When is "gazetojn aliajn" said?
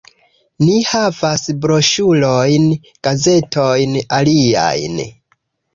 3.09-5.03